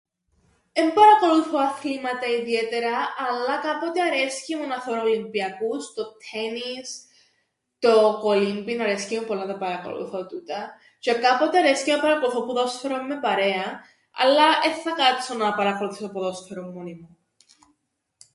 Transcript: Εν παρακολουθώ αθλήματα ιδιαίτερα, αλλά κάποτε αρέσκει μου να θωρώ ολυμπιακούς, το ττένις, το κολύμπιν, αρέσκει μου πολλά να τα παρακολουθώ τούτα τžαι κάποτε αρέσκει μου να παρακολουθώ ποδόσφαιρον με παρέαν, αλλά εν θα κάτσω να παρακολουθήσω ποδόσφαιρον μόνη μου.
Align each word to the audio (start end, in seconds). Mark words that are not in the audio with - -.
Εν 0.73 0.93
παρακολουθώ 0.93 1.57
αθλήματα 1.57 2.25
ιδιαίτερα, 2.27 2.97
αλλά 3.29 3.59
κάποτε 3.61 4.01
αρέσκει 4.01 4.55
μου 4.55 4.67
να 4.67 4.81
θωρώ 4.81 5.01
ολυμπιακούς, 5.01 5.93
το 5.93 6.01
ττένις, 6.11 7.03
το 7.79 8.17
κολύμπιν, 8.21 8.81
αρέσκει 8.81 9.19
μου 9.19 9.25
πολλά 9.25 9.45
να 9.45 9.51
τα 9.53 9.57
παρακολουθώ 9.57 10.25
τούτα 10.25 10.73
τžαι 11.01 11.17
κάποτε 11.21 11.57
αρέσκει 11.57 11.89
μου 11.89 11.95
να 11.95 12.01
παρακολουθώ 12.01 12.45
ποδόσφαιρον 12.45 13.05
με 13.05 13.19
παρέαν, 13.19 13.79
αλλά 14.11 14.45
εν 14.65 14.73
θα 14.83 14.91
κάτσω 14.91 15.33
να 15.33 15.53
παρακολουθήσω 15.53 16.09
ποδόσφαιρον 16.09 16.71
μόνη 16.73 16.93
μου. 16.93 17.17